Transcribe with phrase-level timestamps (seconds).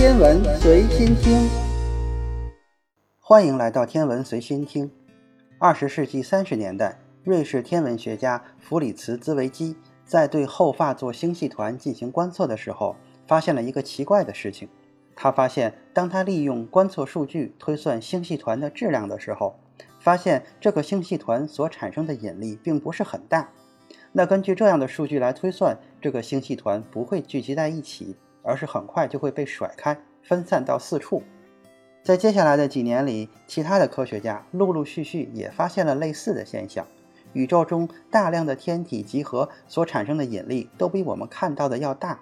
[0.00, 1.46] 天文随心听，
[3.20, 4.90] 欢迎来到天文随心听。
[5.58, 9.76] 二十世纪三十年代，瑞士天文学家弗里茨兹维基
[10.06, 14.70] 在对后发座星系团进行观测的时候，发现了一个奇怪的事情。
[15.14, 19.54] 他发现，当他利用观测数据推算星系团的质量的时候，
[19.98, 23.50] 发现这个星系团所产生的引力并不是很大。
[24.12, 31.22] 那根据这样的数据来推算，这个星系团不会聚集在一起，而是很快就会被甩开，分散到四处。
[32.02, 36.86] 在接下来的几年里，其他的科学家陆陆续续也发现了类似的现象：
[37.34, 42.20] 宇宙中大量的天体集合所产生的引力都比我们看到的要大。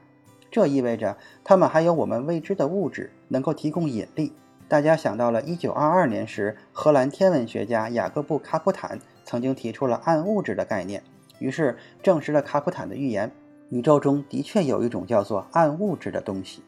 [0.51, 4.33] 这意味着它们还有我们未知的物质能够提供引力。
[4.67, 11.03] 大家想到了1922年时，荷兰天文学家雅各布·卡普坦曾经提出了暗物质的概念。
[11.39, 13.31] 于是证实了卡普坦的预言：
[13.71, 16.63] 宇宙中的确有一种叫做暗物质的东西。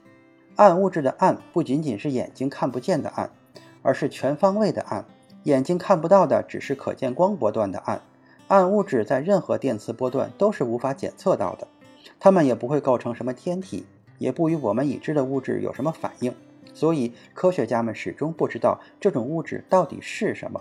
[0.57, 3.31] 暗物质的暗不仅仅是眼睛看不见的暗，
[3.83, 5.05] 而是全方位的暗。
[5.45, 8.03] 眼睛看不到的只是可见光波段的暗。
[8.49, 11.67] 暗物质在任何电磁波段都是无法检测到的，
[12.19, 13.87] 它们也不会构成什么天体，
[14.19, 16.35] 也不与我们已知的物质有什么反应。
[16.75, 20.61] 所以科学家们始终不知道这种物质到底是什么。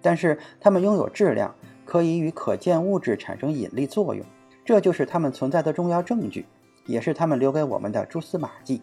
[0.00, 1.54] 但是它们拥有质量。
[1.86, 4.24] 可以与可见物质产生引力作用，
[4.70, 6.46] 这就是它们存在的重要证据，
[6.86, 8.80] 也是他们留给我们的蛛丝马迹。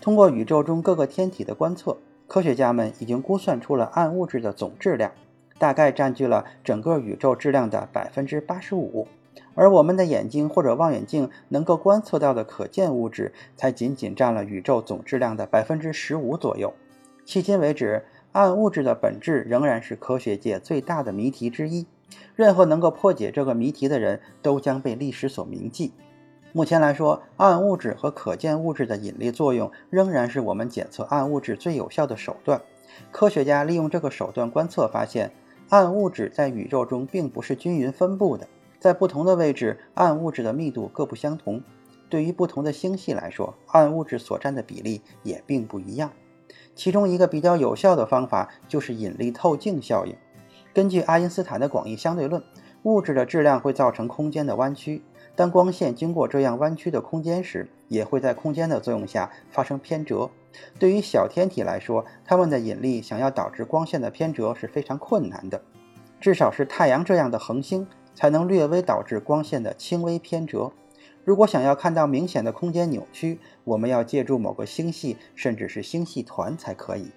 [0.00, 5.12] 通过宇宙中各个天体的观测，科学家们已经估算出了暗物质的总质量，
[5.60, 9.06] 大概占据了整个宇宙质量的百分之八十五，
[9.54, 16.74] 而我们的眼睛或者望远镜能够观测到的可见物质，才仅仅占了宇宙总质量的百分之十五左右。
[17.24, 21.86] 迄今为止，暗物质的本质仍然是科学界最大的谜题之一。
[22.34, 25.92] 任何能够破解这个谜题的人都将被历史所铭记。
[26.52, 32.60] 目前来说，暗物质和可见物质的引力作用仍然是我们检测暗物质最有效的手段。
[33.10, 35.32] 科学家利用这个手段观测，发现
[35.70, 38.46] 暗物质在宇宙中并不是均匀分布的，
[38.78, 41.62] 在不同的位置，暗物质的密度各不相同。
[42.10, 46.12] 对于不同的星系来说，暗物质所占的比例也并不一样。
[46.74, 50.14] 其中一个比较有效的方法就是引力透镜效应。
[50.74, 52.42] 根据爱因斯坦的广义相对论，
[52.84, 55.02] 物质的质量会造成空间的弯曲。
[55.34, 60.30] 当光线经过这样弯曲的空间时，也会在空间的作用下发生偏折。
[60.78, 65.60] 对于小天体来说，它们的引力想要导致光线的偏折是非常困难的。
[66.20, 70.72] 至少是太阳这样的恒星才能略微导致光线的轻微偏折。
[71.24, 77.10] 如果想要看到明显的空间扭曲，我们要借助某个星系甚至是星系团才可以。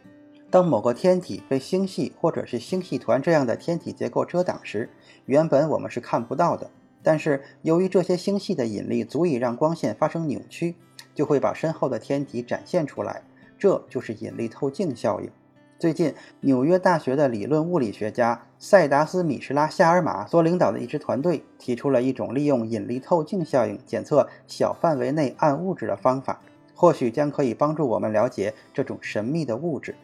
[0.50, 4.90] 当某个天体被星系或者是星系团这样的天体结构遮挡时，
[5.26, 6.70] 原本我们是看不到的。
[7.04, 10.76] 但是由于这些星系的引力足以让光线发生扭曲，
[11.14, 13.22] 就会把身后的天体展现出来。
[13.58, 15.30] 这就是引力透镜效应。
[15.78, 26.40] 最近，纽约大学的理论物理学家塞达斯·米什拉夏尔马所领导的一支团队提出了一种利用引力透镜效应检测小范围内暗物质的方法，
[26.74, 29.96] 或许将可以帮助我们了解这种神秘的物质。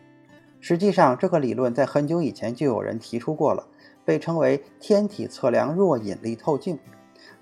[0.64, 3.66] 实际上，这个理论在很久以前就有人提出过了，
[4.06, 6.78] 被称为天体测量弱引力透镜。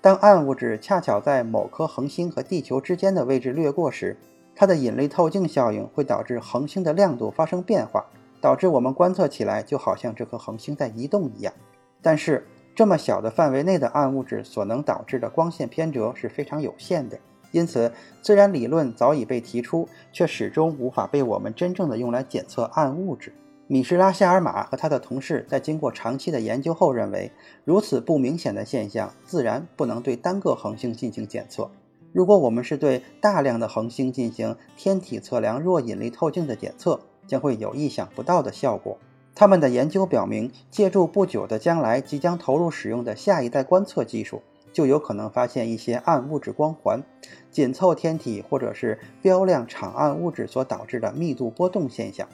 [0.00, 4.16] 当暗物质恰巧在某颗恒星和地球之间的位置掠过时，
[4.56, 8.06] 它的引力透镜效应会导致恒星的亮度发生变化，
[8.40, 11.52] 导致我们观测起来就好像这颗恒星在移动一样。
[12.00, 17.18] 但是，这么小的范围内的暗物质所能导致的光线偏折是非常有限的。
[17.50, 23.32] 因此，虽然理论早已被提出，却始终无法被我们真正的用来检测暗物质。
[23.66, 27.30] 米什拉夏尔马和他的同事在经过长期的研究后认为，
[27.64, 31.70] 如此不明显的现象自然不能对单个恒星进行检测。
[32.12, 38.98] 如果我们是对大量的恒星进行天体测量弱引力透镜的检测，将会有意想不到的效果。
[39.36, 44.42] 他们的研究表明，借助不久的将来即将投入使用的下一代观测技术。
[44.72, 47.02] 就有可能发现一些暗物质光环，
[47.50, 52.28] 紧凑天体或者是标量场暗物质所导致的密度波动现象。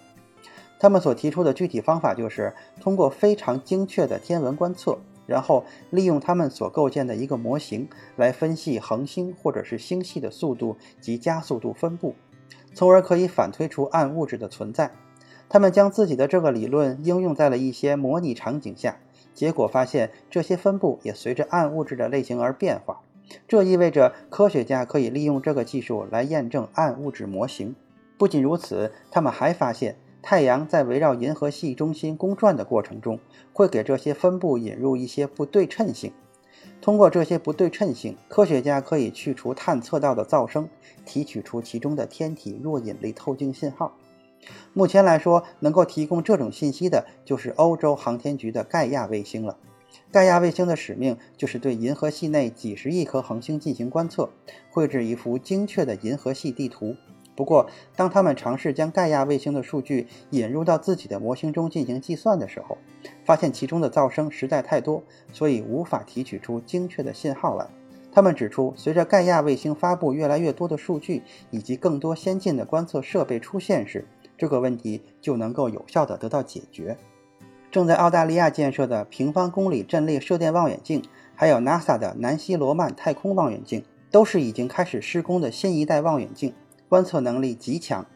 [0.79, 12.15] 他们所提出的具体方法就是通过非常精确的天文观测，然后利用他们所构建的一个模型来分析恒星或者是星系的速度及加速度分布，
[12.75, 14.91] 从而可以反推出暗物质的存在。
[15.49, 18.99] 他们将自己的这个理论应用在了一些模拟场景下。
[19.37, 23.03] 结果发现，这些分布也随着暗物质的类型而变化。
[23.47, 27.77] 这意味着科学家可以利用这个技术来验证暗物质模型。
[28.17, 33.21] 不仅如此，他们还发现，太阳在围绕银河系中心公转的过程中，
[33.53, 36.13] 会给这些分布引入一些不对称性。
[36.81, 40.69] 通过这些不对称性，科学家可以去除探测到的噪声，
[41.05, 43.93] 提取出其中的天体弱引力透镜信号。
[44.73, 49.57] 目前来说，能够提供这种信息的就是欧洲航天局的盖亚卫星了。
[50.13, 54.31] 盖亚卫星的使命就是对银河系内几十亿颗恒星进行观测，
[54.71, 56.95] 绘制一幅精确的银河系地图。
[57.35, 57.67] 不过，
[57.97, 62.79] 当他们尝试将盖亚卫星的数据引入到自己的模型中进行计算的时候，
[63.25, 67.67] 发现其中的噪声实在太多，所以无法提取出精确的信号来。
[68.11, 74.07] 他们指出，随着盖亚卫星发布越来越多的数据，以及更多先进的观测设备出现时，
[74.37, 76.97] 这个问题就能够有效地得到解决。
[77.71, 81.03] 正在澳大利亚建设的平方公里阵列射电望远镜，
[81.35, 86.55] 还有 NASA 的南希罗曼太空望远镜，都是已经开始施工的新一代望远镜，
[86.89, 88.07] 观测能力极强，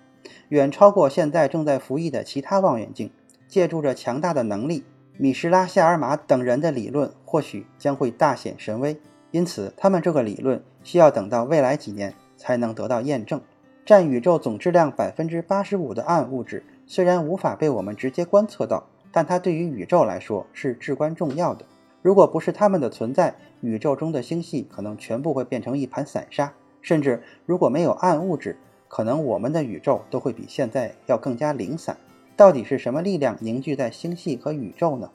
[0.49, 3.11] 远超过现在正在服役的其他望远镜。
[3.49, 4.85] 借助着强大的能力，
[5.19, 8.97] 米什拉、夏尔马等人的理论或许将会大显神威。
[9.33, 13.41] 因此，他们这个理论需要等到未来几年才能得到验证。
[13.85, 18.87] 占宇宙总质量百分之八十五的暗物质，虽然无法被我们直接观测到。
[19.13, 21.65] 但它对于宇宙来说是至关重要的。
[22.01, 26.53] 如果不是它们的存在，宇宙中的星系可能全部会变成一盘散沙。
[26.81, 28.57] 甚至如果没有暗物质，
[28.87, 31.97] 可能我们的宇宙都会比现在要更加零散。
[32.37, 35.11] 到底是什么力量凝聚在星系和宇宙呢？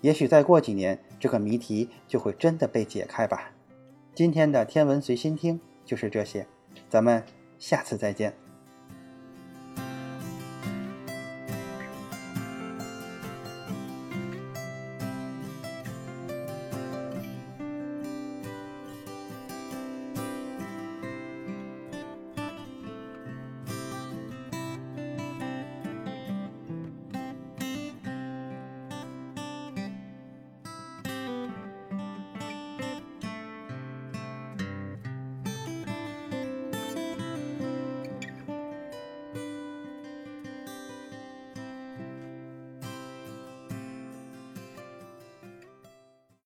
[0.00, 3.50] 也许再过几年，这个谜题就会真的被解开吧。
[4.14, 6.46] 今天的天文随心听就是这些，
[6.88, 7.22] 咱们
[7.58, 8.47] 下次再见。